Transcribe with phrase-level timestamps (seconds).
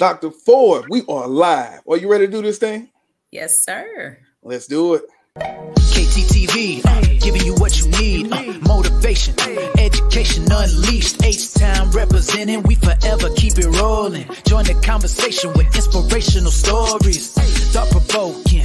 [0.00, 0.30] Dr.
[0.30, 1.82] Ford, we are live.
[1.86, 2.88] Are you ready to do this thing?
[3.30, 4.16] Yes, sir.
[4.42, 5.02] Let's do it.
[5.36, 8.32] KTTV, uh, giving you what you need.
[8.32, 9.34] Uh, motivation,
[9.78, 11.22] education unleashed.
[11.22, 14.24] H Town representing, we forever keep it rolling.
[14.46, 17.34] Join the conversation with inspirational stories.
[17.68, 18.64] Thought provoking,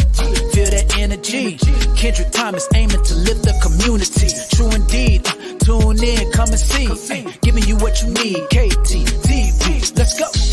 [0.55, 1.57] feel that energy.
[1.97, 4.31] Kendrick Thomas aiming to lift the community.
[4.55, 6.87] True indeed, uh, tune in, come and see.
[7.13, 8.37] Ay, giving you what you need.
[8.55, 10.44] KTTV, let's go.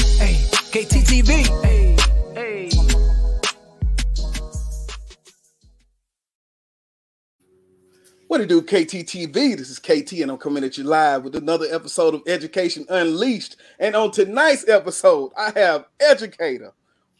[0.74, 1.30] Ay, KTTV.
[1.64, 1.96] Ay,
[2.36, 2.70] ay.
[8.26, 9.58] What to do, KTTV?
[9.58, 13.56] This is KT, and I'm coming at you live with another episode of Education Unleashed.
[13.78, 16.72] And on tonight's episode, I have educator,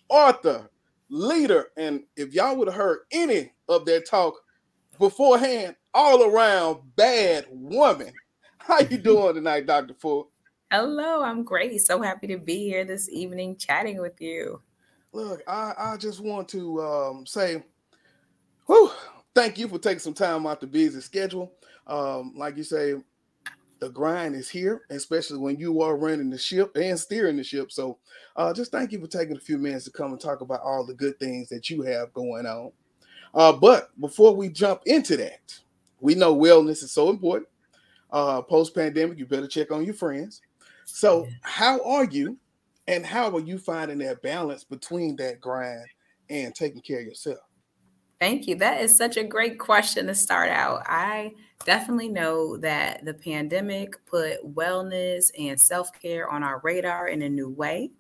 [0.09, 0.71] author,
[1.11, 4.35] leader, and if y'all would have heard any of that talk
[4.99, 8.15] beforehand, all around bad woman.
[8.57, 9.93] How you doing tonight, Dr.
[9.93, 10.29] Ford?
[10.73, 11.83] Hello, I'm great.
[11.83, 14.63] So happy to be here this evening chatting with you.
[15.13, 17.63] Look, I, I just want to um, say,
[18.65, 18.91] whew,
[19.35, 21.53] thank you for taking some time out the busy schedule.
[21.87, 22.95] Um, like you say,
[23.81, 27.71] the grind is here, especially when you are running the ship and steering the ship.
[27.71, 27.99] So,
[28.37, 30.87] uh, just thank you for taking a few minutes to come and talk about all
[30.87, 32.73] the good things that you have going on.
[33.35, 35.55] Uh, but before we jump into that,
[36.01, 37.51] we know wellness is so important.
[38.11, 40.41] Uh, Post pandemic, you better check on your friends.
[40.85, 42.39] So, how are you,
[42.87, 45.87] and how are you finding that balance between that grind
[46.29, 47.39] and taking care of yourself?
[48.21, 48.55] Thank you.
[48.55, 50.83] That is such a great question to start out.
[50.87, 51.33] I
[51.65, 57.29] definitely know that the pandemic put wellness and self care on our radar in a
[57.29, 57.91] new way.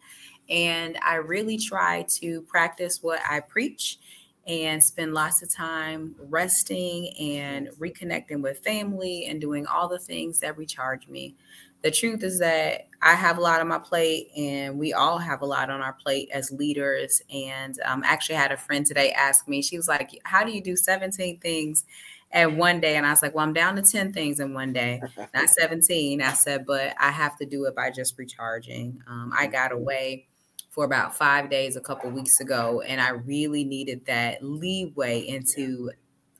[0.48, 3.98] And I really try to practice what I preach
[4.46, 10.40] and spend lots of time resting and reconnecting with family and doing all the things
[10.40, 11.36] that recharge me.
[11.82, 15.42] The truth is that I have a lot on my plate, and we all have
[15.42, 17.20] a lot on our plate as leaders.
[17.34, 20.62] And um, actually, had a friend today ask me, she was like, How do you
[20.62, 21.84] do 17 things
[22.30, 22.96] at one day?
[22.96, 25.02] And I was like, Well, I'm down to 10 things in one day,
[25.34, 26.22] not 17.
[26.22, 29.02] I said, But I have to do it by just recharging.
[29.08, 30.28] Um, I got away
[30.70, 35.90] for about five days a couple weeks ago, and I really needed that leeway into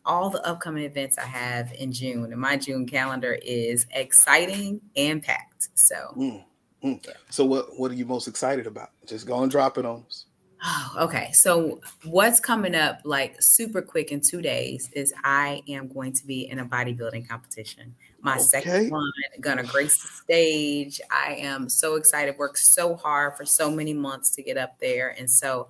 [0.04, 2.32] all the upcoming events I have in June.
[2.32, 5.68] And my June calendar is exciting and packed.
[5.74, 6.44] So, mm,
[6.82, 7.06] mm.
[7.30, 8.90] so what what are you most excited about?
[9.06, 10.26] Just go and drop it on us.
[10.64, 11.30] Oh, okay.
[11.32, 16.24] So what's coming up like super quick in two days is I am going to
[16.26, 17.96] be in a bodybuilding competition.
[18.20, 18.42] My okay.
[18.42, 19.10] second one,
[19.40, 21.00] gonna grace the stage.
[21.10, 22.38] I am so excited.
[22.38, 25.68] Worked so hard for so many months to get up there, and so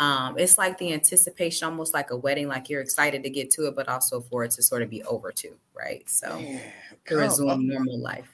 [0.00, 2.48] um, it's like the anticipation, almost like a wedding.
[2.48, 5.04] Like you're excited to get to it, but also for it to sort of be
[5.04, 6.08] over too, right?
[6.08, 6.62] So Man,
[7.04, 8.28] to resume normal life.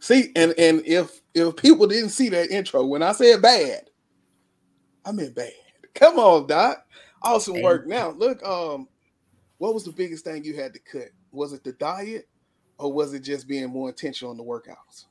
[0.00, 3.90] See, and and if if people didn't see that intro when I said bad,
[5.04, 5.52] I meant bad.
[5.94, 6.86] Come on, Doc.
[7.20, 7.82] Awesome Thank work.
[7.84, 7.90] You.
[7.90, 8.88] Now, look, um,
[9.58, 11.10] what was the biggest thing you had to cut?
[11.30, 12.26] Was it the diet,
[12.78, 15.04] or was it just being more intentional in the workouts?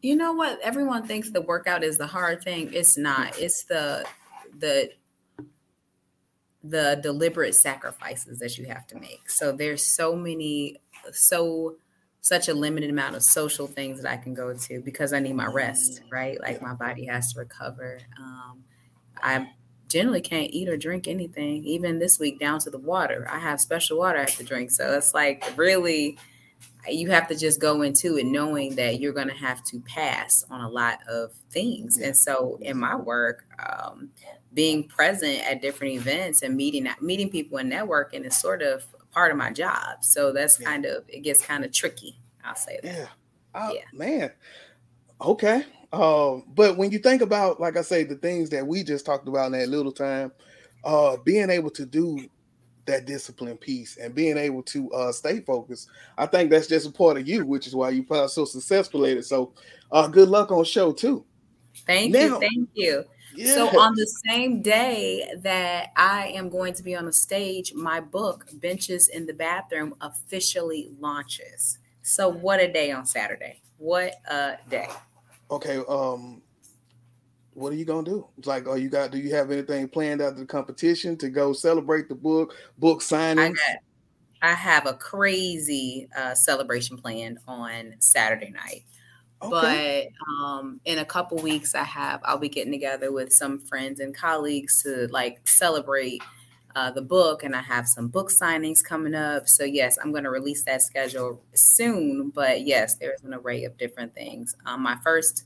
[0.00, 0.58] You know what?
[0.62, 2.72] Everyone thinks the workout is the hard thing.
[2.72, 3.38] It's not.
[3.38, 4.06] It's the
[4.58, 4.90] the
[6.64, 9.28] the deliberate sacrifices that you have to make.
[9.28, 10.78] So there's so many,
[11.12, 11.76] so
[12.22, 15.34] such a limited amount of social things that I can go to because I need
[15.34, 16.40] my rest, mm, right?
[16.40, 17.98] Like my body has to recover.
[18.18, 18.64] Um,
[19.22, 19.46] I
[19.88, 23.28] generally can't eat or drink anything, even this week down to the water.
[23.30, 24.70] I have special water I have to drink.
[24.70, 26.16] So it's like really,
[26.88, 30.44] you have to just go into it knowing that you're going to have to pass
[30.50, 31.98] on a lot of things.
[31.98, 34.10] And so in my work, um,
[34.52, 39.30] being present at different events and meeting meeting people and networking is sort of part
[39.30, 40.04] of my job.
[40.04, 40.68] So that's yeah.
[40.68, 42.18] kind of it gets kind of tricky.
[42.44, 42.94] I'll say that.
[42.94, 43.06] Yeah.
[43.54, 43.82] Uh, yeah.
[43.92, 44.30] Man.
[45.20, 45.64] Okay.
[45.92, 49.28] Uh, but when you think about, like I say, the things that we just talked
[49.28, 50.32] about in that little time,
[50.82, 52.28] uh, being able to do
[52.86, 56.92] that discipline piece and being able to uh, stay focused, I think that's just a
[56.92, 59.24] part of you, which is why you are so successful at it.
[59.24, 59.52] So,
[59.90, 61.24] uh, good luck on show too.
[61.86, 62.40] Thank now, you.
[62.40, 63.04] Thank you.
[63.34, 63.54] Yes.
[63.54, 67.98] So on the same day that I am going to be on the stage, my
[67.98, 71.78] book Benches in the Bathroom officially launches.
[72.02, 73.60] So what a day on Saturday.
[73.78, 74.88] What a day.
[75.50, 76.42] Okay, um
[77.54, 78.26] what are you gonna do?
[78.38, 81.52] It's like, oh, you got do you have anything planned after the competition to go
[81.52, 83.56] celebrate the book, book signing?
[84.42, 88.84] I, I have a crazy uh, celebration planned on Saturday night.
[89.42, 90.10] Okay.
[90.12, 94.00] But um, in a couple weeks, I have I'll be getting together with some friends
[94.00, 96.22] and colleagues to like celebrate
[96.76, 99.48] uh, the book, and I have some book signings coming up.
[99.48, 102.30] So yes, I'm going to release that schedule soon.
[102.30, 104.56] But yes, there's an array of different things.
[104.66, 105.44] Um, my first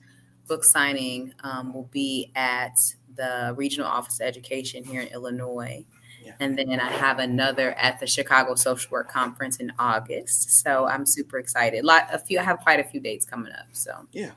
[0.48, 2.78] book signing um, will be at
[3.14, 5.84] the Regional Office of Education here in Illinois.
[6.24, 6.32] Yeah.
[6.40, 10.62] And then I have another at the Chicago Social Work Conference in August.
[10.62, 11.84] So I'm super excited.
[11.84, 13.66] A lot, a few, I have quite a few dates coming up.
[13.72, 14.32] So yeah.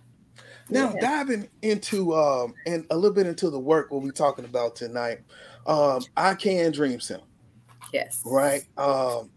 [0.70, 1.02] Now yeah.
[1.02, 5.20] diving into um and a little bit into the work we'll be talking about tonight.
[5.68, 7.24] Um, I Can Dream Center.
[7.92, 8.22] Yes.
[8.26, 8.64] Right.
[8.78, 9.30] Um,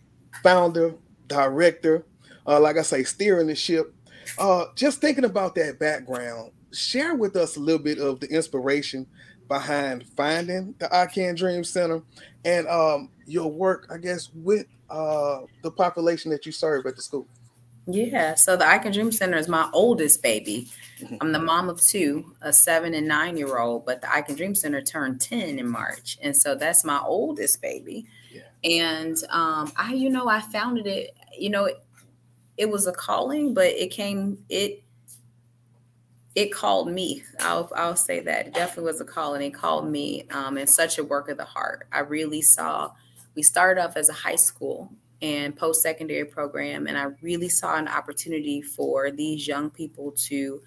[0.42, 0.94] founder,
[1.26, 2.04] director,
[2.46, 3.94] uh, like I say, steering the ship.
[4.38, 9.06] Uh, just thinking about that background, share with us a little bit of the inspiration
[9.48, 12.02] behind finding the I Can Dream Center
[12.44, 17.02] and um, your work, I guess, with uh, the population that you serve at the
[17.02, 17.26] school.
[17.86, 20.70] Yeah, so the I Can Dream Center is my oldest baby.
[21.00, 21.16] Mm-hmm.
[21.20, 24.36] I'm the mom of two, a seven and nine year old, but the I Can
[24.36, 26.16] Dream Center turned 10 in March.
[26.22, 28.06] And so that's my oldest baby.
[28.32, 28.42] Yeah.
[28.64, 31.84] And um, I, you know, I founded it, you know, it,
[32.56, 34.83] it was a calling, but it came, it
[36.34, 37.22] it called me.
[37.40, 40.26] I'll I'll say that it definitely was a call, and it called me.
[40.30, 41.86] Um, and such a work of the heart.
[41.92, 42.92] I really saw.
[43.34, 44.92] We started off as a high school
[45.22, 50.60] and post secondary program, and I really saw an opportunity for these young people to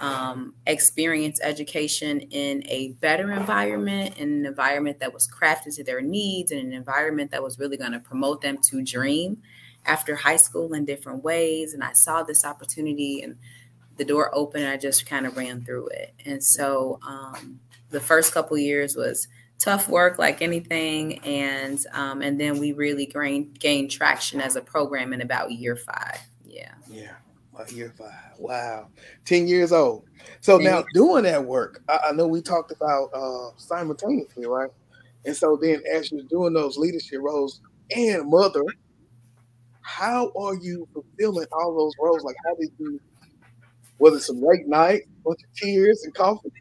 [0.00, 6.00] um, experience education in a better environment, in an environment that was crafted to their
[6.00, 9.42] needs, and an environment that was really going to promote them to dream
[9.84, 11.74] after high school in different ways.
[11.74, 13.36] And I saw this opportunity and
[13.96, 16.14] the door opened I just kind of ran through it.
[16.24, 17.60] And so um,
[17.90, 19.28] the first couple years was
[19.58, 24.60] tough work like anything and um, and then we really gained gained traction as a
[24.60, 26.18] program in about year five.
[26.44, 26.72] Yeah.
[26.88, 27.12] Yeah.
[27.68, 28.38] Year five.
[28.38, 28.88] Wow.
[29.24, 30.04] 10 years old.
[30.40, 34.70] So now doing that work I, I, know we talked about uh, simultaneously right?
[35.24, 37.60] And so then as you're doing those leadership roles
[37.94, 38.64] and mother
[39.82, 42.24] how are you fulfilling all those roles?
[42.24, 43.00] Like how did you
[44.02, 46.52] was it some late night, bunch of tears and coffee?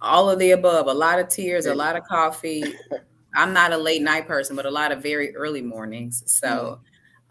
[0.00, 0.86] All of the above.
[0.86, 2.64] A lot of tears, a lot of coffee.
[3.34, 6.22] I'm not a late night person, but a lot of very early mornings.
[6.24, 6.80] So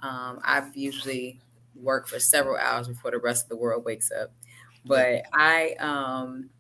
[0.01, 1.42] um, I've usually
[1.75, 4.31] worked for several hours before the rest of the world wakes up.
[4.86, 6.51] But I, um,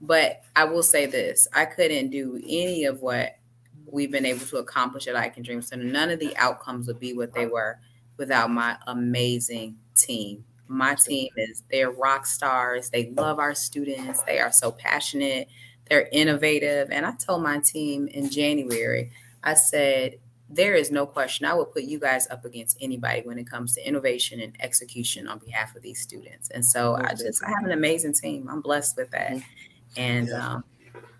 [0.00, 3.36] but I will say this: I couldn't do any of what
[3.84, 5.84] we've been able to accomplish at I Can Dream Center.
[5.84, 7.78] None of the outcomes would be what they were
[8.16, 12.90] without my amazing team my team is they're rock stars.
[12.90, 14.22] They love our students.
[14.22, 15.48] They are so passionate.
[15.88, 16.90] They're innovative.
[16.92, 19.10] And I told my team in January,
[19.42, 23.36] I said, there is no question I will put you guys up against anybody when
[23.38, 26.50] it comes to innovation and execution on behalf of these students.
[26.50, 28.48] And so I just I have an amazing team.
[28.48, 29.32] I'm blessed with that.
[29.32, 30.00] Mm-hmm.
[30.00, 30.64] And yeah, um,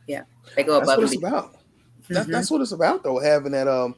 [0.06, 0.23] yeah
[0.55, 0.87] they go above.
[0.87, 1.53] That's what it's about.
[1.53, 2.14] Mm-hmm.
[2.14, 3.19] That, that's what it's about, though.
[3.19, 3.96] Having that um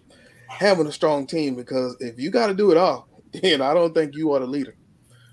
[0.48, 3.92] having a strong team because if you got to do it all, then I don't
[3.94, 4.76] think you are the leader.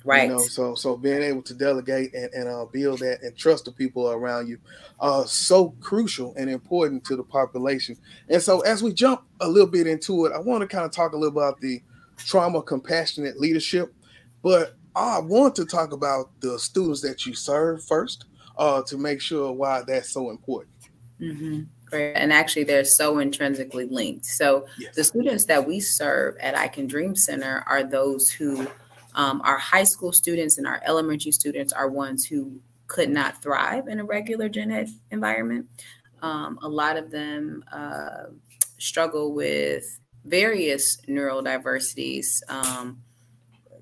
[0.10, 0.28] Right.
[0.28, 3.66] You know, so so being able to delegate and, and uh, build that and trust
[3.66, 4.58] the people around you,
[5.00, 7.96] uh, so crucial and important to the population.
[8.28, 10.92] And so as we jump a little bit into it, I want to kind of
[10.92, 11.82] talk a little about the
[12.18, 13.94] trauma compassionate leadership,
[14.42, 18.26] but I want to talk about the students that you serve first,
[18.58, 20.74] uh, to make sure why that's so important.
[21.22, 21.62] Mm-hmm.
[21.86, 22.14] Great.
[22.14, 24.26] And actually, they're so intrinsically linked.
[24.26, 24.96] So yes.
[24.96, 28.68] the students that we serve at I Can Dream Center are those who
[29.16, 33.88] um, our high school students and our elementary students are ones who could not thrive
[33.88, 35.68] in a regular gen ed environment.
[36.22, 38.26] Um, a lot of them uh,
[38.78, 43.02] struggle with various neurodiversities, um,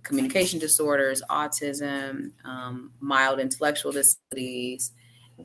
[0.03, 4.91] communication disorders, autism, um, mild intellectual disabilities,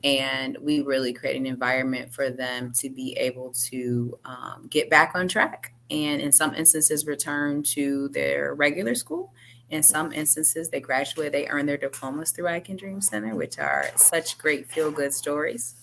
[0.03, 5.11] and we really create an environment for them to be able to um, get back
[5.15, 9.33] on track and in some instances return to their regular school
[9.73, 13.57] in some instances, they graduate, they earn their diplomas through I Can Dream Center, which
[13.57, 15.73] are such great feel good stories.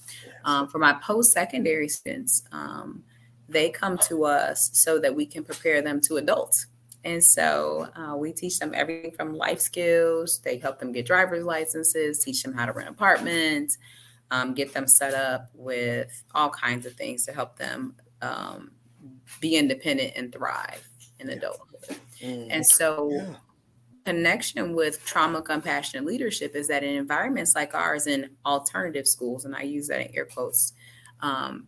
[0.44, 3.02] Um, for my post secondary students, um,
[3.48, 6.68] they come to us so that we can prepare them to adults.
[7.02, 10.38] And so uh, we teach them everything from life skills.
[10.38, 13.76] They help them get driver's licenses, teach them how to rent apartments,
[14.30, 18.70] um, get them set up with all kinds of things to help them um,
[19.40, 21.98] be independent and thrive in adulthood.
[22.22, 22.46] Mm.
[22.50, 23.34] And so yeah
[24.04, 29.54] connection with trauma compassionate leadership is that in environments like ours in alternative schools, and
[29.54, 30.72] I use that in air quotes,
[31.20, 31.66] um,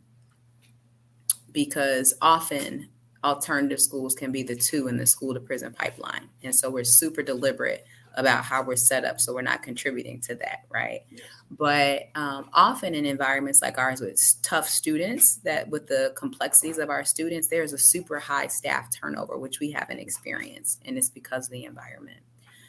[1.53, 2.89] because often
[3.25, 6.29] alternative schools can be the two in the school to prison pipeline.
[6.43, 10.35] And so we're super deliberate about how we're set up so we're not contributing to
[10.35, 11.03] that right
[11.51, 16.91] but um, often in environments like ours with tough students that with the complexities of
[16.91, 21.47] our students there's a super high staff turnover which we haven't experienced and it's because
[21.47, 22.21] of the environment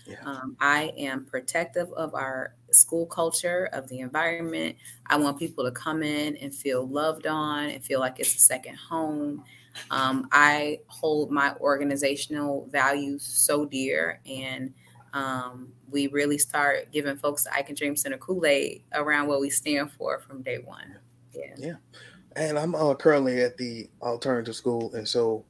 [0.06, 0.18] Yeah.
[0.26, 4.76] Um, I am protective of our school culture, of the environment.
[5.06, 8.40] I want people to come in and feel loved on and feel like it's a
[8.40, 9.44] second home.
[9.90, 14.74] Um, I hold my organizational values so dear, and
[15.14, 19.40] um, we really start giving folks the I Can Dream Center Kool Aid around what
[19.40, 20.98] we stand for from day one.
[21.32, 21.54] Yeah.
[21.58, 21.76] Yeah.
[22.36, 24.92] And I'm uh, currently at the alternative school.
[24.96, 25.46] And so,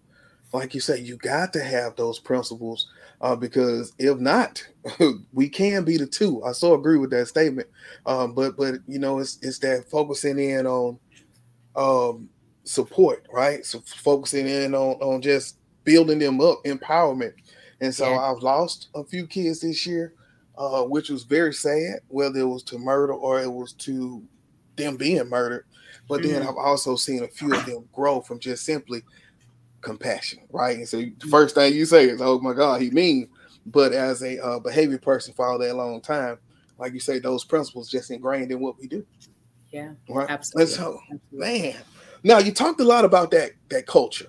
[0.52, 2.90] like you said, you got to have those principles
[3.22, 4.68] uh, because if not,
[5.34, 6.44] we can be the two.
[6.44, 7.70] I so agree with that statement.
[8.06, 11.00] Um, but but you know, it's it's that focusing in on
[11.78, 12.30] um,
[12.66, 13.66] support, right?
[13.66, 17.34] So focusing in on on just building them up, empowerment.
[17.84, 18.20] And so yeah.
[18.20, 20.14] I've lost a few kids this year,
[20.58, 24.24] uh, which was very sad, whether it was to murder or it was to
[24.78, 25.66] them being murdered.
[26.08, 26.32] But mm-hmm.
[26.32, 29.02] then I've also seen a few of them grow from just simply
[29.82, 30.78] compassion, right?
[30.78, 31.30] And so the mm-hmm.
[31.30, 33.28] first thing you say is, "Oh my God, he mean."
[33.66, 36.38] But as a uh, behavior person for all that long time,
[36.78, 39.06] like you say, those principles just ingrained in what we do.
[39.72, 40.30] Yeah, right.
[40.30, 40.64] Absolutely.
[40.64, 41.00] And so,
[41.32, 41.76] man,
[42.24, 44.28] now you talked a lot about that that culture,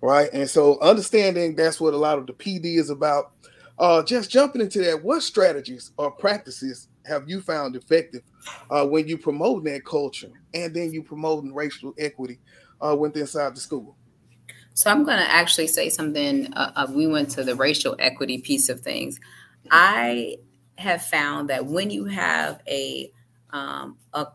[0.00, 0.30] right?
[0.32, 3.32] And so understanding that's what a lot of the PD is about.
[3.78, 8.22] Uh, just jumping into that, what strategies or practices have you found effective
[8.70, 12.38] uh, when you promote that culture and then you promoting racial equity
[12.80, 13.96] uh, within inside the school?
[14.74, 16.52] So I'm going to actually say something.
[16.54, 19.18] Uh, uh, we went to the racial equity piece of things.
[19.70, 20.36] I
[20.76, 23.12] have found that when you have a
[23.50, 24.28] um, a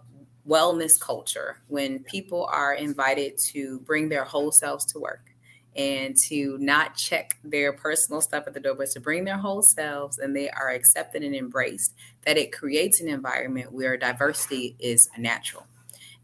[0.47, 5.34] wellness culture, when people are invited to bring their whole selves to work,
[5.75, 9.61] and to not check their personal stuff at the door, but to bring their whole
[9.61, 11.93] selves and they are accepted and embraced,
[12.25, 15.67] that it creates an environment where diversity is natural.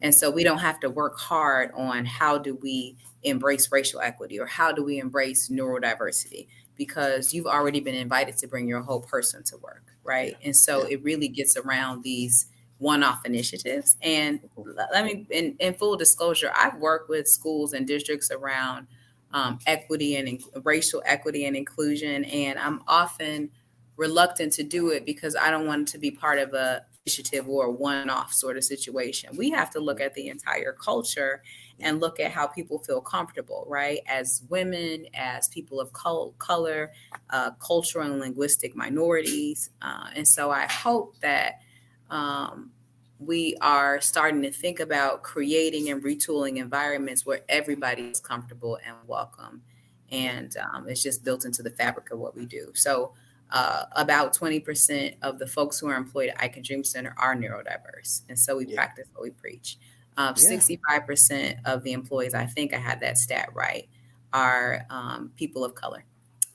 [0.01, 4.39] And so we don't have to work hard on how do we embrace racial equity
[4.39, 9.01] or how do we embrace neurodiversity because you've already been invited to bring your whole
[9.01, 10.36] person to work, right?
[10.43, 12.48] And so it really gets around these
[12.79, 13.96] one-off initiatives.
[14.01, 14.39] And
[14.91, 18.88] let me, in, in full disclosure, I've worked with schools and districts around
[19.33, 22.25] um, equity and in, racial equity and inclusion.
[22.25, 23.51] And I'm often
[23.97, 27.65] reluctant to do it because I don't want to be part of a initiative or
[27.65, 29.35] a one-off sort of situation.
[29.35, 31.41] We have to look at the entire culture
[31.79, 34.00] and look at how people feel comfortable, right?
[34.07, 36.91] As women, as people of color,
[37.31, 39.71] uh, cultural and linguistic minorities.
[39.81, 41.59] Uh, and so I hope that
[42.11, 42.71] um,
[43.21, 48.95] we are starting to think about creating and retooling environments where everybody is comfortable and
[49.05, 49.61] welcome.
[50.11, 52.71] And um, it's just built into the fabric of what we do.
[52.73, 53.13] So,
[53.51, 57.35] uh, about 20% of the folks who are employed at I Can Dream Center are
[57.35, 58.21] neurodiverse.
[58.29, 58.75] And so we yeah.
[58.75, 59.77] practice what we preach.
[60.15, 60.57] Um, yeah.
[60.57, 63.89] 65% of the employees, I think I had that stat right,
[64.31, 66.05] are um, people of color.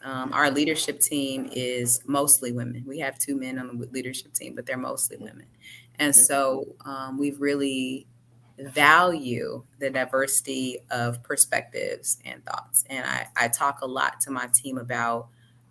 [0.02, 2.84] Um, our leadership team is mostly women.
[2.86, 5.46] We have two men on the leadership team, but they're mostly women.
[5.98, 8.06] And so um, we really
[8.58, 12.84] value the diversity of perspectives and thoughts.
[12.88, 15.28] And I, I talk a lot to my team about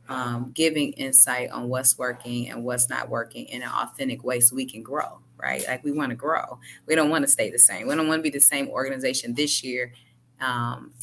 [0.07, 4.55] um, giving insight on what's working and what's not working in an authentic way so
[4.55, 5.65] we can grow, right?
[5.67, 6.59] Like we want to grow.
[6.85, 7.87] We don't want to stay the same.
[7.87, 9.93] We don't want to be the same organization this year,
[10.39, 10.93] um,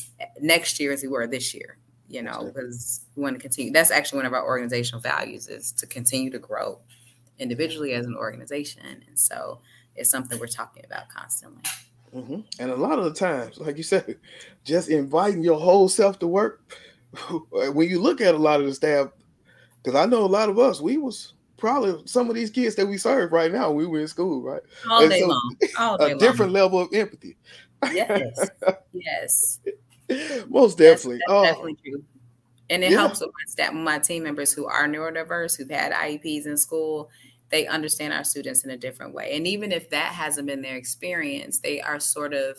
[0.40, 3.72] next year as we were this year, you know, because we want to continue.
[3.72, 6.78] That's actually one of our organizational values is to continue to grow
[7.42, 9.02] individually as an organization.
[9.06, 9.60] And so
[9.96, 11.62] it's something we're talking about constantly.
[12.14, 12.40] Mm-hmm.
[12.58, 14.18] And a lot of the times, like you said,
[14.64, 16.76] just inviting your whole self to work.
[17.50, 19.08] when you look at a lot of the staff,
[19.82, 22.86] because I know a lot of us, we was probably some of these kids that
[22.86, 23.70] we serve right now.
[23.70, 24.62] We were in school, right?
[24.90, 25.56] All day so, long.
[25.78, 27.36] All day a different level of empathy.
[27.92, 28.50] Yes.
[28.92, 29.60] yes.
[30.48, 31.20] Most definitely.
[31.26, 31.44] That's, that's oh.
[31.44, 32.04] definitely true.
[32.70, 32.98] And it yeah.
[32.98, 37.10] helps with my staff, my team members who are neurodiverse, who've had IEPs in school,
[37.52, 39.36] they understand our students in a different way.
[39.36, 42.56] And even if that hasn't been their experience, they are sort of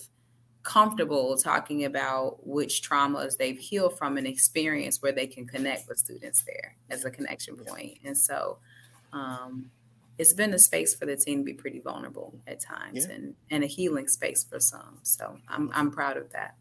[0.61, 5.97] comfortable talking about which traumas they've healed from an experience where they can connect with
[5.97, 7.97] students there as a connection point.
[8.05, 8.59] And so
[9.11, 9.71] um,
[10.17, 13.15] it's been a space for the team to be pretty vulnerable at times yeah.
[13.15, 14.99] and, and a healing space for some.
[15.01, 16.55] So I'm, I'm proud of that.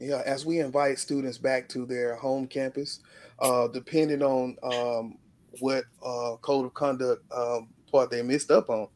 [0.00, 2.98] Yeah, as we invite students back to their home campus,
[3.38, 5.18] uh, depending on um,
[5.60, 8.88] what uh, code of conduct um, part they missed up on.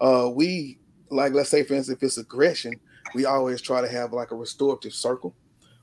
[0.00, 0.78] Uh, we
[1.10, 2.72] like let's say for instance if it's aggression,
[3.14, 5.34] we always try to have like a restorative circle.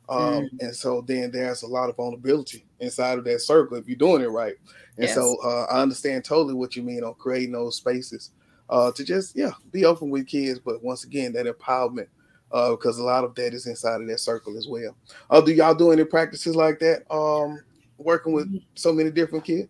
[0.07, 0.49] Um, mm.
[0.61, 4.23] And so then there's a lot of vulnerability inside of that circle if you're doing
[4.23, 4.55] it right.
[4.97, 5.13] And yes.
[5.13, 8.31] so uh, I understand totally what you mean on creating those spaces
[8.69, 12.07] uh, to just yeah be open with kids, but once again that empowerment
[12.51, 14.95] uh, because a lot of that is inside of that circle as well.
[15.29, 17.03] Uh, do y'all do any practices like that?
[17.13, 17.59] Um,
[17.97, 18.57] working with mm-hmm.
[18.75, 19.69] so many different kids?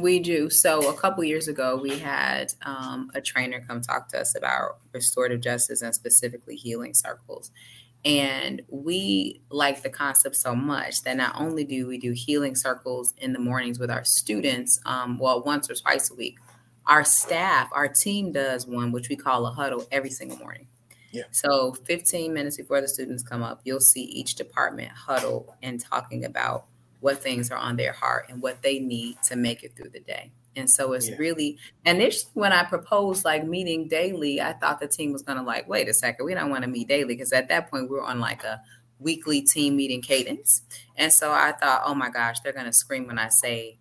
[0.00, 0.50] We do.
[0.50, 4.78] So a couple years ago, we had um, a trainer come talk to us about
[4.92, 7.50] restorative justice and specifically healing circles.
[8.04, 13.14] And we like the concept so much that not only do we do healing circles
[13.18, 16.38] in the mornings with our students, um, well, once or twice a week,
[16.86, 20.68] our staff, our team does one, which we call a huddle every single morning.
[21.10, 21.24] Yeah.
[21.32, 26.24] So 15 minutes before the students come up, you'll see each department huddle and talking
[26.24, 26.66] about
[27.00, 30.00] what things are on their heart and what they need to make it through the
[30.00, 30.32] day.
[30.56, 31.16] And so it's Yeah.
[31.18, 35.68] really, initially when I proposed like meeting daily, I thought the team was gonna like,
[35.68, 38.04] wait a second, we don't want to meet daily because at that point we were
[38.04, 38.60] on like a
[38.98, 40.62] weekly team meeting cadence.
[40.96, 43.78] And so I thought, oh my gosh, they're gonna scream when I say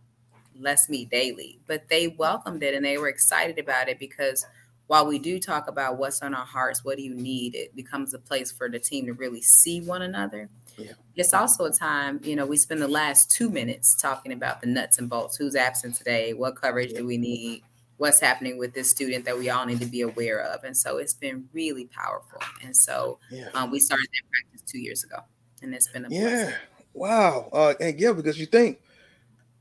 [0.59, 1.59] let's meet daily.
[1.67, 4.45] But they welcomed it and they were excited about it because
[4.87, 8.13] while we do talk about what's on our hearts, what do you need, it becomes
[8.13, 10.49] a place for the team to really see one another.
[10.77, 10.91] Yeah.
[11.15, 14.67] It's also a time, you know, we spend the last two minutes talking about the
[14.67, 15.37] nuts and bolts.
[15.37, 16.33] Who's absent today?
[16.33, 17.63] What coverage do we need?
[17.97, 20.65] What's happening with this student that we all need to be aware of?
[20.65, 22.41] And so it's been really powerful.
[22.61, 23.47] And so Yeah.
[23.53, 25.19] um, we started that practice two years ago,
[25.61, 26.19] and it's been a Yeah.
[26.21, 26.55] blessing.
[26.93, 27.49] Wow.
[27.53, 28.81] Uh, and yeah, because you think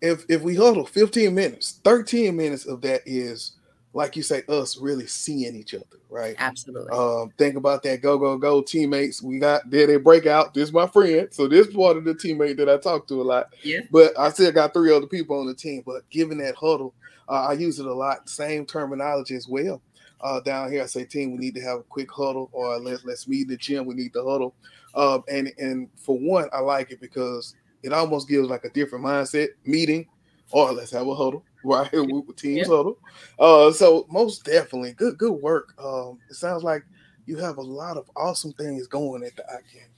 [0.03, 3.53] if if we huddle 15 minutes, 13 minutes of that is
[3.95, 6.35] like you say, us really seeing each other, right?
[6.39, 6.91] Absolutely.
[6.93, 9.23] Um, think about that go go go teammates.
[9.23, 10.53] We got there they break out.
[10.53, 11.29] This is my friend.
[11.31, 13.55] So this part of the teammate that I talk to a lot.
[13.63, 13.81] Yeah.
[13.91, 15.85] But I still got three other people on the team.
[15.87, 16.93] But given that huddle,
[17.29, 18.29] uh, I use it a lot.
[18.29, 19.81] Same terminology as well.
[20.21, 23.05] Uh, down here, I say, team, we need to have a quick huddle, or let's
[23.05, 23.87] let's meet in the gym.
[23.87, 24.55] We need the huddle.
[24.97, 29.05] Um, and and for one, I like it because it almost gives like a different
[29.05, 30.09] mindset meeting,
[30.51, 31.91] or let's have a huddle, right?
[31.93, 32.77] With teams Yeah.
[32.77, 32.99] huddle.
[33.39, 35.75] Uh, so most definitely, good good work.
[35.79, 36.85] Um, it sounds like
[37.27, 39.89] you have a lot of awesome things going at the I Can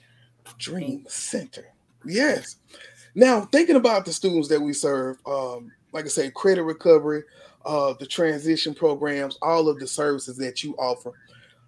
[0.58, 1.66] Dream Center.
[2.04, 2.56] Yes.
[3.14, 7.24] Now thinking about the students that we serve, um, like I say, credit recovery,
[7.64, 11.12] uh, the transition programs, all of the services that you offer.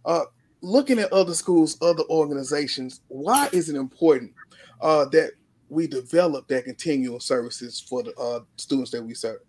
[0.04, 0.24] Uh,
[0.60, 4.32] looking at other schools, other organizations, why is it important
[4.80, 5.32] uh, that
[5.70, 9.40] we develop that continual services for the uh, students that we serve?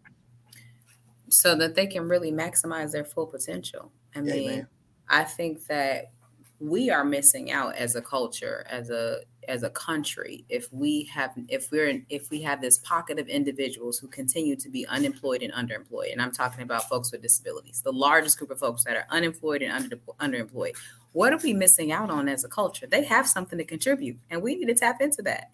[1.30, 3.92] So that they can really maximize their full potential.
[4.15, 4.68] I mean, man.
[5.08, 6.12] I think that
[6.60, 11.34] we are missing out as a culture, as a as a country, if we have
[11.48, 15.42] if we're in, if we have this pocket of individuals who continue to be unemployed
[15.42, 18.96] and underemployed, and I'm talking about folks with disabilities, the largest group of folks that
[18.96, 20.76] are unemployed and under, underemployed.
[21.13, 22.86] What are we missing out on as a culture?
[22.86, 25.50] They have something to contribute, and we need to tap into that.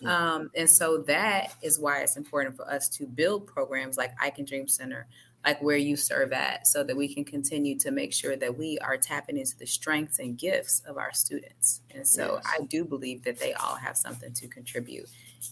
[0.00, 0.34] Yeah.
[0.34, 4.30] Um, and so that is why it's important for us to build programs like I
[4.30, 5.06] Can Dream Center,
[5.44, 8.78] like where you serve at, so that we can continue to make sure that we
[8.80, 11.80] are tapping into the strengths and gifts of our students.
[11.94, 12.44] And so Yes.
[12.58, 15.08] I do believe that they all have something to contribute.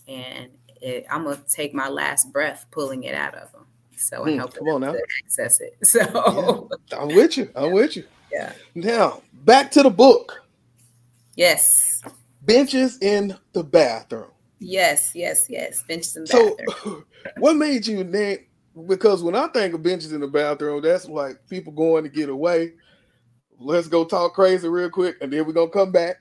[0.08, 3.66] And it, I'm going to take my last breath pulling it out of them.
[3.96, 5.76] So I Hmm, help them to access it.
[5.84, 7.50] So, I'm with you.
[7.56, 8.04] I'm with you.
[8.30, 8.52] yeah.
[8.74, 10.42] Now, back to the book
[11.34, 12.02] Yes.
[12.46, 14.30] Benches in the Bathroom.
[14.60, 15.12] Yes.
[15.14, 15.46] Yes.
[15.48, 15.82] Yes.
[15.88, 16.76] Benches and So, bathroom.
[16.84, 17.04] So
[17.36, 18.38] what made you name?
[18.86, 22.28] Because when I think of benches in the bathroom, that's like people going to get
[22.28, 22.74] away.
[23.58, 26.20] Let's go talk crazy real quick, and then we're gonna come back.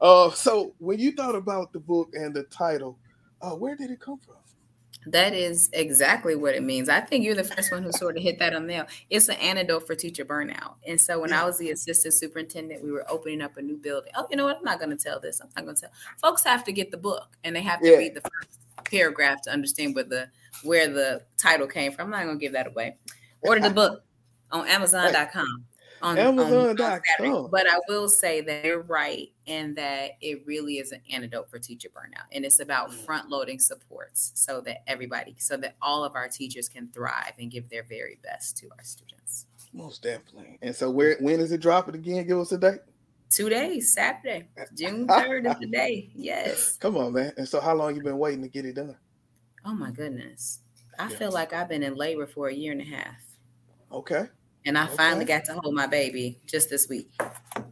[0.00, 2.98] Uh, so when you thought about the book and the title,
[3.40, 4.41] uh, where did it come from?
[5.06, 6.88] That is exactly what it means.
[6.88, 8.86] I think you're the first one who sort of hit that on the nail.
[9.10, 10.74] It's an antidote for teacher burnout.
[10.86, 14.12] And so when I was the assistant superintendent, we were opening up a new building.
[14.16, 14.58] Oh, you know what?
[14.58, 15.40] I'm not going to tell this.
[15.40, 15.90] I'm not going to tell.
[16.20, 17.96] Folks have to get the book and they have to Yeah.
[17.96, 20.28] read the first paragraph to understand where the
[20.62, 22.04] where the title came from.
[22.06, 22.96] I'm not going to give that away.
[23.40, 24.04] Order the book
[24.52, 25.64] on Amazon.com.
[26.02, 27.00] On, on- on Amazon.com.
[27.18, 27.48] Saturday.
[27.50, 31.58] But I will say that you're right and that it really is an antidote for
[31.58, 32.26] teacher burnout.
[32.32, 33.04] And it's about Mm.
[33.04, 37.50] front loading supports so that everybody, so that all of our teachers can thrive and
[37.50, 39.46] give their very best to our students.
[39.72, 40.58] Most definitely.
[40.62, 42.26] And so where when is it dropping again?
[42.26, 42.80] Give us a date.
[43.30, 46.10] Two days, Saturday, June 3rd is the day.
[46.14, 46.76] Yes.
[46.76, 47.32] Come on, man.
[47.38, 48.96] And so how long you been waiting to get it done?
[49.64, 50.58] Oh my goodness.
[50.98, 51.16] I Yeah.
[51.16, 53.16] feel like I've been in labor for a year and a half.
[53.90, 54.26] Okay.
[54.66, 57.10] And I finally got to hold my baby just this week.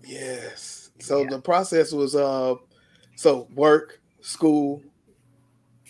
[0.02, 0.79] Yes.
[1.00, 1.30] So Yeah.
[1.30, 2.54] the process was uh
[3.16, 4.82] so work, school,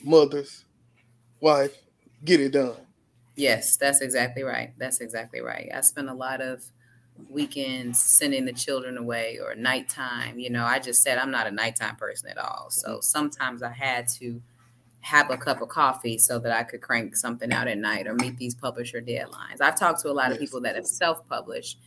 [0.05, 0.65] mothers,
[1.41, 1.77] wife,
[2.25, 2.77] get it done.
[3.37, 4.73] Yes, that's exactly right.
[4.79, 5.71] That's exactly right.
[5.75, 6.65] I spent a lot of
[7.29, 10.39] weekends sending the children away or nighttime.
[10.39, 12.67] You know, I just said I'm not a nighttime person at all.
[12.71, 14.43] So sometimes I had to
[15.01, 18.15] have a cup of coffee so that I could crank something out at night or
[18.15, 19.61] meet these publisher deadlines.
[19.61, 21.79] I've talked to a lot of people that have self published,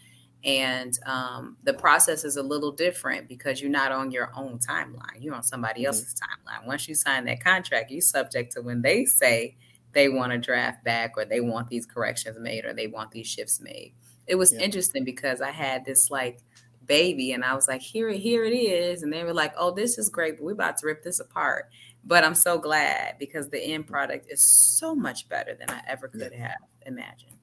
[0.43, 5.21] and um, the process is a little different because you're not on your own timeline.
[5.21, 5.87] You're on somebody Mhm.
[5.87, 6.65] else's timeline.
[6.65, 9.55] Once you sign that contract, you're subject to when they say
[9.93, 13.27] they want to draft back or they want these corrections made or they want these
[13.27, 13.93] shifts made.
[14.27, 14.59] It was yeah.
[14.59, 16.39] interesting because I had this like
[16.85, 19.03] baby and I was like, here, here it is.
[19.03, 21.69] And they were like, oh, this is great, but we're about to rip this apart.
[22.03, 26.09] But I'm so glad because the end product is so much better than I ever
[26.09, 26.49] could yeah.
[26.49, 27.37] have imagined.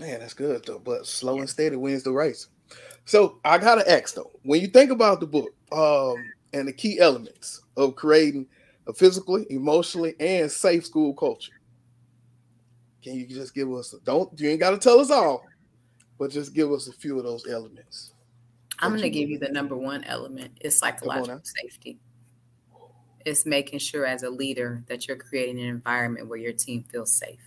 [0.00, 0.78] Man, that's good though.
[0.78, 1.40] But slow yeah.
[1.42, 2.48] and steady wins the race.
[3.04, 6.16] So I gotta ask though, when you think about the book um,
[6.54, 8.46] and the key elements of creating
[8.86, 11.52] a physically, emotionally, and safe school culture,
[13.02, 15.44] can you just give us don't you ain't gotta tell us all,
[16.18, 18.12] but just give us a few of those elements.
[18.78, 21.98] I'm going to give you the number one element is psychological safety.
[23.26, 27.12] It's making sure as a leader that you're creating an environment where your team feels
[27.12, 27.42] safe,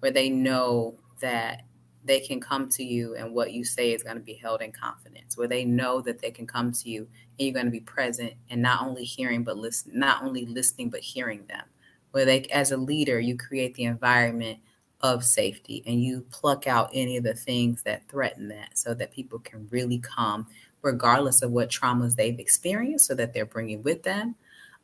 [0.00, 1.62] where they know that
[2.04, 4.72] they can come to you and what you say is going to be held in
[4.72, 7.00] confidence, where they know that they can come to you
[7.38, 10.90] and you're going to be present and not only hearing but listen, not only listening
[10.90, 11.64] but hearing them.
[12.12, 14.60] Where they, as a leader, you create the environment
[15.00, 19.12] of safety and you pluck out any of the things that threaten that so that
[19.12, 20.46] people can really come
[20.82, 24.34] regardless of what traumas they've experienced so that they're bringing with them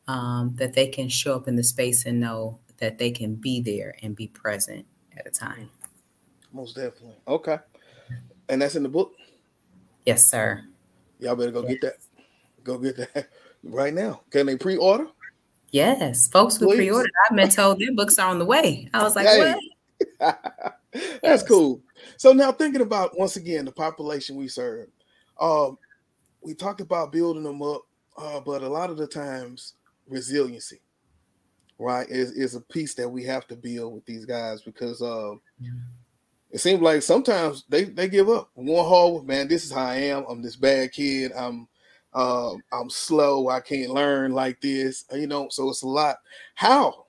[0.06, 3.60] um, that they can show up in the space and know that they can be
[3.60, 5.68] there and be present at a time
[6.54, 7.16] most definitely.
[7.26, 7.58] Okay.
[8.48, 9.12] And that's in the book?
[10.06, 10.64] Yes sir.
[11.18, 11.70] Y'all better go yes.
[11.70, 11.94] get that.
[12.62, 13.28] Go get that
[13.64, 14.22] right now.
[14.30, 15.08] Can they pre-order?
[15.72, 16.28] Yes.
[16.28, 18.88] Folks who pre-ordered i've been told their books are on the way.
[18.94, 19.54] I was like hey.
[20.20, 20.20] what?
[20.92, 21.42] That's yes.
[21.42, 21.82] cool.
[22.16, 24.88] So now thinking about once again the population we serve,
[25.40, 25.76] um,
[26.40, 27.82] we talked about building them up,
[28.16, 29.74] uh, but a lot of the times
[30.08, 30.80] resiliency,
[31.78, 35.32] right, is is a piece that we have to build with these guys because uh,
[36.54, 38.48] it seems like sometimes they they give up.
[38.54, 40.24] One hard, man, this is how I am.
[40.28, 41.32] I'm this bad kid.
[41.36, 41.66] I'm
[42.12, 43.48] uh, I'm slow.
[43.48, 45.04] I can't learn like this.
[45.12, 46.18] You know, so it's a lot.
[46.54, 47.06] How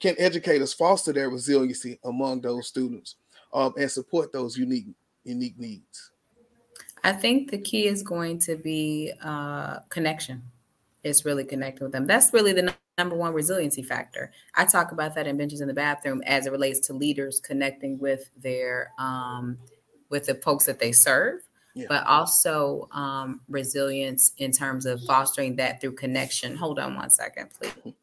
[0.00, 3.16] can educators foster their resiliency among those students
[3.52, 4.86] um, and support those unique
[5.24, 6.12] unique needs?
[7.04, 10.42] I think the key is going to be uh, connection.
[11.04, 12.06] It's really connecting with them.
[12.06, 14.32] That's really the number one resiliency factor.
[14.54, 17.98] I talk about that in benches in the bathroom as it relates to leaders connecting
[17.98, 19.58] with their um,
[20.08, 21.40] with the folks that they serve,
[21.74, 21.86] yeah.
[21.88, 26.56] but also um, resilience in terms of fostering that through connection.
[26.56, 27.94] Hold on one second, please.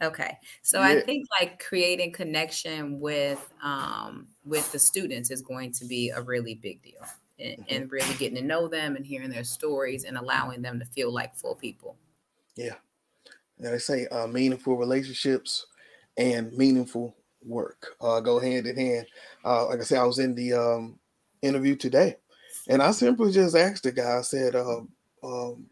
[0.00, 0.38] Okay.
[0.62, 0.86] So yeah.
[0.86, 6.22] I think like creating connection with um with the students is going to be a
[6.22, 7.04] really big deal.
[7.40, 7.74] And, mm-hmm.
[7.74, 11.12] and really getting to know them and hearing their stories and allowing them to feel
[11.12, 11.96] like full people.
[12.56, 12.74] Yeah.
[13.58, 15.66] And I say uh, meaningful relationships
[16.16, 19.06] and meaningful work uh, go hand in hand.
[19.44, 20.98] Uh, like I said, I was in the um,
[21.42, 22.16] interview today,
[22.68, 24.18] and I simply just asked the guy.
[24.18, 24.88] I said, um,
[25.22, 25.66] um,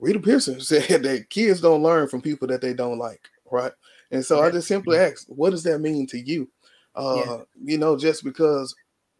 [0.00, 3.72] Rita Pierson said that kids don't learn from people that they don't like, right?
[4.10, 6.48] And so I just simply asked, what does that mean to you?
[6.94, 7.38] Uh, yeah.
[7.62, 8.74] You know, just because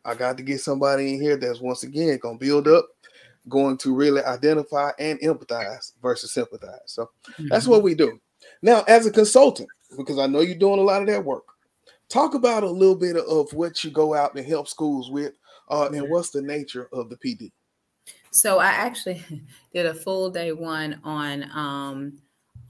[0.07, 2.87] I got to get somebody in here that's once again going to build up,
[3.49, 6.79] going to really identify and empathize versus sympathize.
[6.87, 7.49] So mm-hmm.
[7.49, 8.21] that's what we do.
[8.62, 11.45] Now, as a consultant, because I know you're doing a lot of that work,
[12.09, 15.35] talk about a little bit of what you go out and help schools with,
[15.69, 17.51] uh, and what's the nature of the PD.
[18.31, 19.25] So I actually
[19.75, 22.19] did a full day one on um,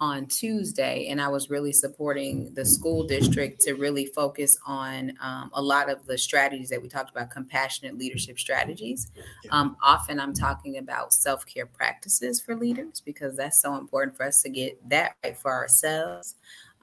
[0.01, 5.51] on Tuesday, and I was really supporting the school district to really focus on um,
[5.55, 9.11] a lot of the strategies that we talked about, compassionate leadership strategies.
[9.51, 14.25] Um, often I'm talking about self care practices for leaders because that's so important for
[14.25, 16.35] us to get that right for ourselves.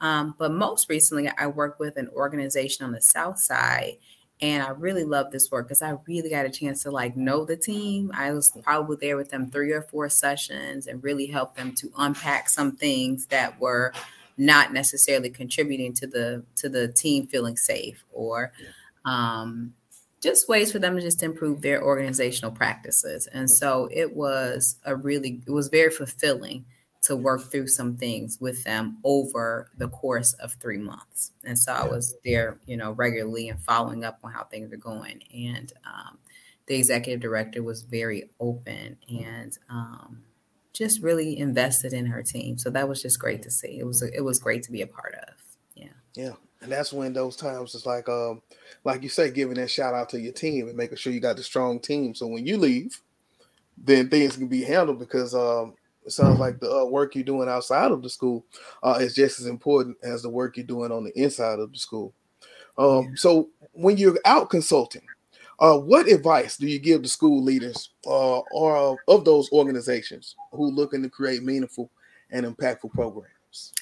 [0.02, 3.98] Um, but most recently, I worked with an organization on the South Side
[4.44, 7.46] and I really love this work because I really got a chance to like know
[7.46, 8.12] the team.
[8.14, 11.90] I was probably there with them three or four sessions and really help them to
[11.98, 13.94] unpack some things that were
[14.38, 18.52] not necessarily contributing to the to the team feeling safe or
[19.06, 19.74] um,
[20.20, 23.28] just ways for them to just improve their organizational practices.
[23.28, 26.66] And so it was a really it was very fulfilling
[27.04, 31.32] to work through some things with them over the course of three months.
[31.44, 34.78] And so I was there, you know, regularly and following up on how things are
[34.78, 35.22] going.
[35.34, 36.18] And um,
[36.66, 40.24] the executive director was very open and um,
[40.72, 42.58] just really invested in her team.
[42.58, 43.80] So that was just great to see.
[43.80, 45.36] It was it was great to be a part of.
[45.76, 45.88] Yeah.
[46.16, 46.34] Yeah.
[46.62, 48.42] And that's when those times it's like um
[48.86, 51.36] like you say, giving that shout out to your team and making sure you got
[51.36, 52.16] the strong team.
[52.16, 53.02] So when you leave,
[53.78, 57.50] then things can be handled because um it sounds like the uh, work you're doing
[57.50, 58.46] outside of the school
[58.82, 61.80] uh, is just as important as the work you're doing on the inside of the
[61.80, 62.14] school.
[62.78, 65.04] Um, so when you're out consulting,
[65.60, 70.72] uh, what advice do you give the school leaders uh, or of those organizations who
[70.72, 71.90] looking to create meaningful
[72.32, 73.74] and impactful programs?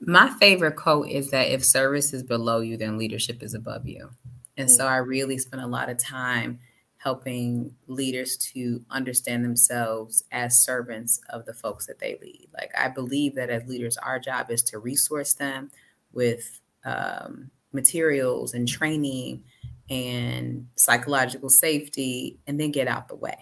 [0.00, 4.10] My favorite quote is that if service is below you, then leadership is above you.
[4.58, 6.60] And so I really spent a lot of time
[7.06, 12.48] helping leaders to understand themselves as servants of the folks that they lead.
[12.52, 15.70] Like I believe that as leaders, our job is to resource them
[16.12, 19.44] with um, materials and training
[19.88, 23.38] and psychological safety, and then get out the way,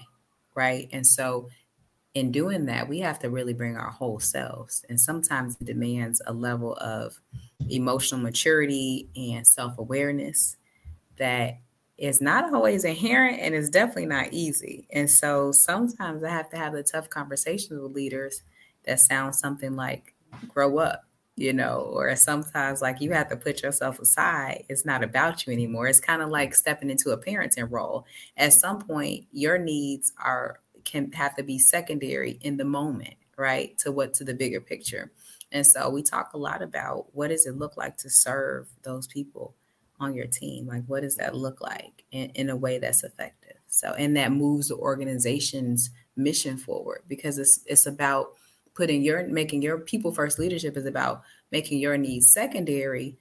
[0.55, 0.87] right?
[0.93, 1.49] And so
[2.13, 4.85] in doing that, we have to really bring our whole selves.
[4.91, 7.19] And sometimes it demands a level of
[7.71, 10.59] emotional maturity and self awareness
[11.17, 11.61] that
[11.97, 14.87] is not always inherent and is definitely not easy.
[14.93, 18.43] And so sometimes I have to have the tough conversations with leaders
[18.85, 20.15] that sound something like
[20.49, 21.05] grow up,
[21.37, 24.65] you know, or sometimes like you have to put yourself aside.
[24.69, 25.87] It's not about you anymore.
[25.87, 28.07] It's kind of like stepping into a parenting role.
[28.37, 33.77] At some point, your needs are can have to be secondary in the moment, right?
[33.79, 35.13] To what to the bigger picture.
[35.51, 39.07] And so we talk a lot about what does it look like to serve those
[39.07, 39.55] people
[40.01, 40.67] on your team?
[40.67, 43.57] Like, what does that look like in, in a way that's effective?
[43.69, 48.35] So, and that moves the organization's mission forward because it's it's about
[48.75, 53.17] putting your making your people first leadership is about making your needs secondary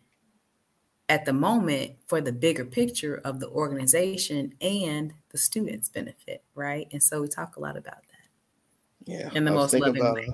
[1.10, 6.88] at the moment for the bigger picture of the organization and the students benefit right
[6.92, 10.28] and so we talk a lot about that yeah in the most loving way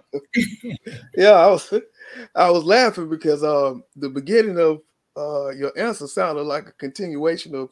[1.16, 1.74] yeah i was
[2.36, 4.82] i was laughing because um the beginning of
[5.18, 7.70] uh, your answer sounded like a continuation of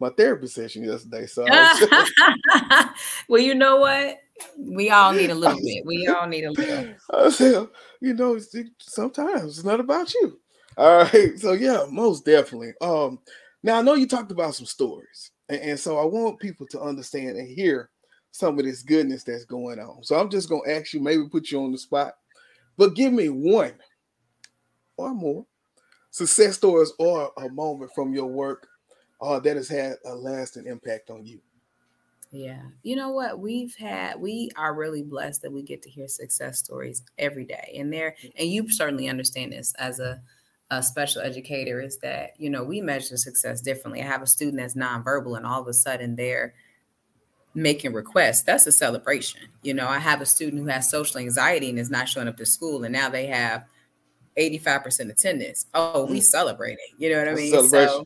[0.00, 1.26] my therapy session yesterday.
[1.26, 1.44] So,
[3.28, 4.18] well, you know what?
[4.58, 5.84] We all need a little bit.
[5.84, 6.94] We all need a little.
[7.12, 7.68] I said,
[8.00, 8.38] you know,
[8.78, 10.40] sometimes it's not about you.
[10.76, 11.38] All right.
[11.38, 12.72] So yeah, most definitely.
[12.80, 13.18] Um,
[13.62, 16.80] now I know you talked about some stories, and, and so I want people to
[16.80, 17.90] understand and hear
[18.32, 20.02] some of this goodness that's going on.
[20.02, 22.14] So I'm just gonna ask you, maybe put you on the spot,
[22.78, 23.74] but give me one
[24.96, 25.44] or more
[26.10, 28.68] success stories or a moment from your work
[29.20, 31.40] uh, that has had a lasting impact on you?
[32.32, 32.62] Yeah.
[32.82, 33.40] You know what?
[33.40, 37.74] We've had, we are really blessed that we get to hear success stories every day.
[37.76, 40.20] And there, and you certainly understand this as a,
[40.70, 44.00] a special educator is that, you know, we measure success differently.
[44.00, 46.54] I have a student that's nonverbal and all of a sudden they're
[47.52, 48.42] making requests.
[48.42, 49.40] That's a celebration.
[49.62, 52.36] You know, I have a student who has social anxiety and is not showing up
[52.36, 53.64] to school and now they have
[54.38, 55.66] 85% attendance.
[55.74, 56.22] Oh, we mm.
[56.22, 56.86] celebrating.
[56.98, 57.68] You know what I mean?
[57.68, 58.04] So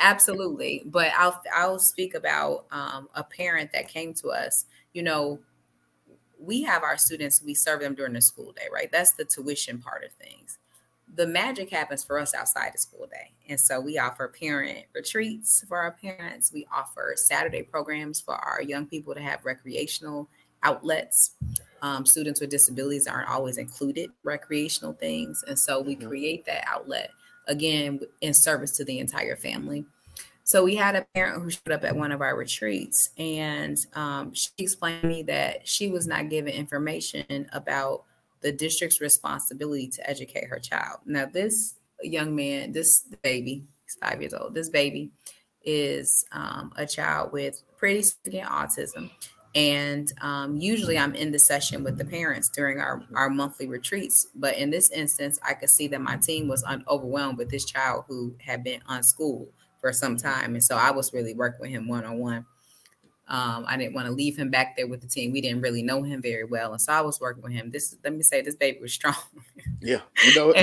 [0.00, 0.82] absolutely.
[0.86, 4.66] But I'll I'll speak about um, a parent that came to us.
[4.92, 5.40] You know,
[6.38, 8.90] we have our students, we serve them during the school day, right?
[8.90, 10.58] That's the tuition part of things.
[11.14, 13.32] The magic happens for us outside the school day.
[13.48, 16.52] And so we offer parent retreats for our parents.
[16.52, 20.28] We offer Saturday programs for our young people to have recreational
[20.62, 21.32] outlets.
[21.82, 26.08] Um, students with disabilities aren't always included recreational things, and so we mm-hmm.
[26.08, 27.10] create that outlet
[27.46, 29.84] again in service to the entire family.
[30.44, 34.32] So we had a parent who showed up at one of our retreats, and um,
[34.32, 38.04] she explained to me that she was not given information about
[38.40, 41.00] the district's responsibility to educate her child.
[41.04, 44.54] Now, this young man, this baby, he's five years old.
[44.54, 45.10] This baby
[45.64, 49.10] is um, a child with pretty significant autism
[49.54, 54.28] and um, usually I'm in the session with the parents during our, our monthly retreats.
[54.34, 57.64] But in this instance, I could see that my team was un- overwhelmed with this
[57.64, 59.48] child who had been unschooled
[59.80, 60.54] for some time.
[60.54, 62.46] And so I was really working with him one on one.
[63.28, 65.32] I didn't want to leave him back there with the team.
[65.32, 66.72] We didn't really know him very well.
[66.72, 67.70] And so I was working with him.
[67.70, 69.14] This let me say this baby was strong.
[69.80, 70.00] Yeah.
[70.24, 70.54] You know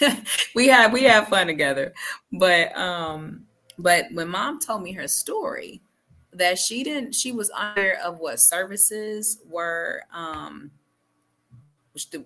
[0.54, 1.92] we had we had fun together.
[2.32, 3.46] But um,
[3.78, 5.82] but when mom told me her story,
[6.40, 10.70] that she didn't she was unaware of what services were um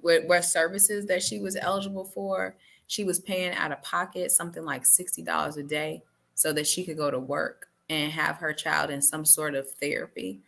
[0.02, 2.54] what services that she was eligible for.
[2.86, 6.02] She was paying out of pocket something like $60 a day
[6.34, 9.68] so that she could go to work and have her child in some sort of
[9.70, 10.40] therapy.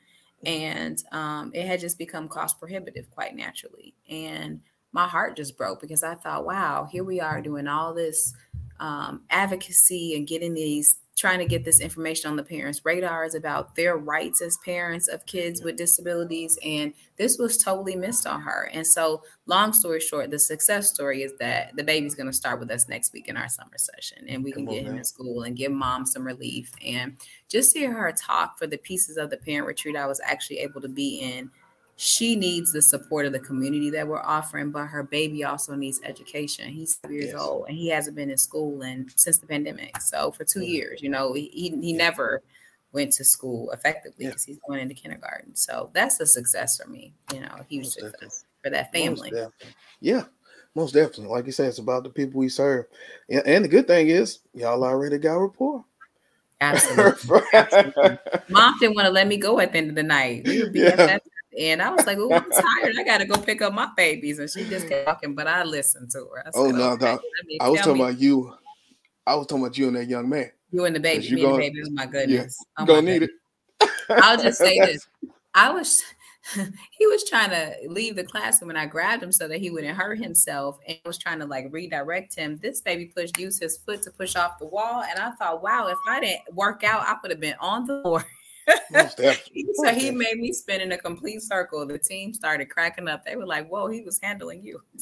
[0.44, 3.94] And um, it had just become cost prohibitive quite naturally.
[4.09, 4.61] And
[4.92, 8.33] my heart just broke because i thought wow here we are doing all this
[8.81, 13.75] um, advocacy and getting these trying to get this information on the parents' radars about
[13.75, 16.59] their rights as parents of kids with disabilities.
[16.62, 18.69] And this was totally missed on her.
[18.71, 22.61] And so, long story short, the success story is that the baby's going to start
[22.61, 25.43] with us next week in our summer session, and we can get him in school
[25.43, 26.71] and give mom some relief.
[26.85, 27.17] And
[27.49, 30.83] just hear her talk for the pieces of the parent retreat I was actually able
[30.83, 31.51] to be in
[31.97, 35.99] she needs the support of the community that we're offering, but her baby also needs
[36.05, 36.69] education.
[36.69, 37.41] He's five years yes.
[37.41, 39.99] old and he hasn't been in school and since the pandemic.
[40.03, 40.69] So for two mm.
[40.69, 41.97] years, you know, he he yeah.
[41.97, 42.43] never
[42.93, 44.53] went to school effectively because yeah.
[44.53, 45.57] he's going into kindergarten.
[45.57, 48.45] So that's a success for me, you know, a huge success.
[48.63, 49.31] for that family.
[49.33, 49.53] Most
[50.01, 50.25] yeah,
[50.75, 51.29] most definitely.
[51.29, 52.85] Like you said, it's about the people we serve.
[53.31, 55.83] And, and the good thing is, y'all already got rapport.
[56.61, 57.41] Absolutely.
[57.55, 58.19] Absolutely.
[58.51, 60.47] Mom didn't want to let me go at the end of the night.
[60.47, 60.89] We would be yeah.
[60.89, 61.23] at that
[61.59, 62.97] and I was like, "Oh, I'm tired.
[62.99, 65.64] I got to go pick up my babies." And she just kept talking, but I
[65.64, 66.47] listened to her.
[66.47, 67.57] I oh, said, oh no, okay, no.
[67.61, 68.01] I was talking me.
[68.01, 68.55] about you.
[69.27, 70.51] I was talking about you and that young man.
[70.71, 71.35] You and the baby.
[71.35, 71.83] Me gonna, and the baby.
[71.87, 72.57] Oh my goodness.
[72.79, 73.31] Yeah, oh, gonna need it.
[74.11, 75.07] I'll just say this.
[75.55, 76.03] I was
[76.90, 79.97] he was trying to leave the classroom and I grabbed him so that he wouldn't
[79.97, 82.59] hurt himself and was trying to like redirect him.
[82.59, 85.03] This baby pushed used his foot to push off the wall.
[85.03, 88.03] And I thought, wow, if I didn't work out, I would have been on the
[88.03, 88.25] floor.
[88.66, 89.35] So
[89.94, 91.87] he made me spin in a complete circle.
[91.87, 93.24] The team started cracking up.
[93.24, 94.83] They were like, "Whoa, he was handling you."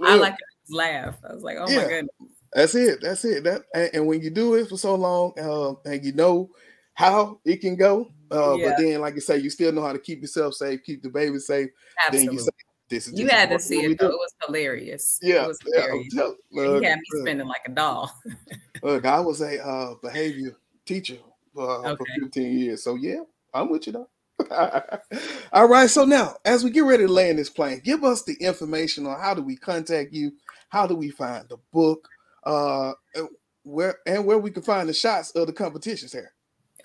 [0.00, 0.36] Like, I like
[0.70, 1.18] laugh.
[1.28, 2.14] I was like, "Oh yeah, my goodness."
[2.54, 3.00] That's it.
[3.02, 3.44] That's it.
[3.44, 6.48] That and, and, when you do it for so long, uh, and you know
[6.94, 8.70] how it can go, uh, yeah.
[8.70, 11.10] but then, like you say, you still know how to keep yourself safe, keep the
[11.10, 11.68] baby safe.
[12.06, 12.26] Absolutely.
[12.26, 12.50] Then you say,
[12.88, 14.08] this is you had to see it though.
[14.08, 15.18] It was hilarious.
[15.22, 16.14] Yeah, it was hilarious.
[16.14, 18.10] Yeah, look, he had me spinning like a doll.
[18.82, 21.18] look, I was a uh, behavior teacher
[21.56, 21.96] uh, okay.
[21.96, 22.82] for 15 years.
[22.82, 23.20] So yeah,
[23.52, 24.08] I'm with you though.
[25.52, 25.88] All right.
[25.88, 29.18] So now, as we get ready to land this plane, give us the information on
[29.20, 30.32] how do we contact you,
[30.68, 32.08] how do we find the book,
[32.44, 32.92] uh,
[33.62, 36.32] where and where we can find the shots of the competitions here.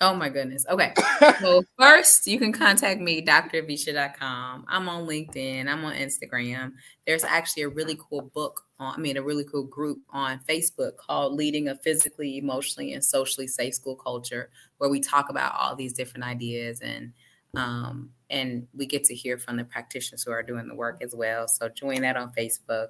[0.02, 0.64] Oh my goodness.
[0.70, 0.94] Okay.
[1.40, 4.64] so first you can contact me, drvisha.com.
[4.66, 5.68] I'm on LinkedIn.
[5.68, 6.72] I'm on Instagram.
[7.06, 10.96] There's actually a really cool book on, I mean, a really cool group on Facebook
[10.96, 15.76] called Leading a Physically, Emotionally, and Socially Safe School Culture, where we talk about all
[15.76, 17.12] these different ideas and
[17.56, 21.14] um, and we get to hear from the practitioners who are doing the work as
[21.14, 21.48] well.
[21.48, 22.88] So join that on Facebook.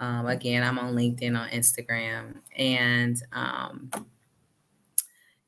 [0.00, 3.90] Um, again, I'm on LinkedIn, on Instagram, and um,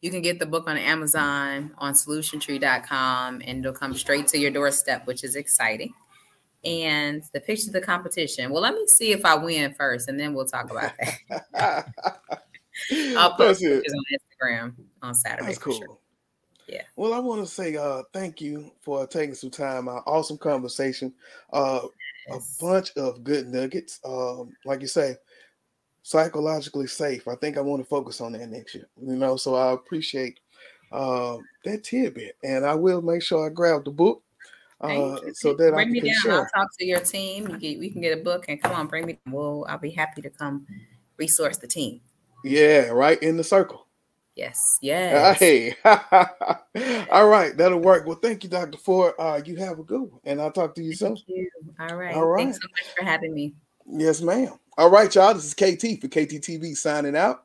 [0.03, 4.51] you can get the book on Amazon, on solutiontree.com, and it'll come straight to your
[4.51, 5.95] doorstep, which is exciting.
[6.65, 8.51] And the picture of the competition.
[8.51, 10.93] Well, let me see if I win first, and then we'll talk about
[11.55, 11.87] that.
[13.17, 15.47] I'll post pictures on Instagram on Saturday.
[15.47, 15.79] That's cool.
[15.79, 15.99] Sure.
[16.69, 16.83] Yeah.
[16.97, 19.89] Well, I want to say uh, thank you for taking some time.
[19.89, 21.13] Our awesome conversation.
[21.53, 21.81] Uh,
[22.29, 22.59] yes.
[22.61, 24.01] A bunch of good nuggets.
[24.05, 25.17] Um, like you say,
[26.03, 27.29] psychologically safe.
[27.29, 28.89] I think I want to focus on that next year.
[29.01, 30.41] You know, so I appreciate
[30.91, 34.23] uh, that tidbit, and I will make sure I grab the book.
[34.81, 36.15] Uh, so that bring I me down.
[36.23, 36.33] Share.
[36.41, 37.49] I'll talk to your team.
[37.49, 39.19] You get, we can get a book and come on, bring me.
[39.29, 40.67] Well, I'll be happy to come
[41.19, 42.01] resource the team.
[42.45, 43.87] Yeah, right in the circle.
[44.35, 45.39] Yes, yes.
[45.39, 45.77] Hey,
[47.13, 48.07] all right, that'll work.
[48.07, 49.15] Well, thank you, Doctor Ford.
[49.19, 51.37] Uh, you have a good one, and I'll talk to you thank soon.
[51.37, 51.49] You.
[51.79, 52.15] All right.
[52.17, 52.43] All right.
[52.43, 53.55] Thanks so much for having me.
[53.95, 54.53] Yes, ma'am.
[54.79, 55.35] All right, y'all.
[55.35, 57.45] This is KT for KTTV signing out.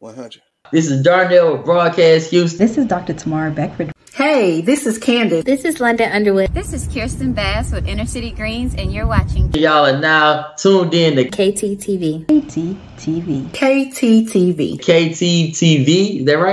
[0.00, 0.42] 100.
[0.70, 2.58] This is Darnell with Broadcast Houston.
[2.58, 3.14] This is Dr.
[3.14, 3.90] Tamara Beckford.
[4.12, 5.44] Hey, this is Candace.
[5.44, 6.52] This is London Underwood.
[6.52, 9.50] This is Kirsten Bass with Inner City Greens, and you're watching.
[9.54, 12.26] Y'all are now tuned in to KTTV.
[12.26, 13.50] KTTV.
[13.50, 13.50] KTTV.
[13.52, 14.78] KTTV.
[14.80, 16.18] KTTV.
[16.18, 16.46] Is that right?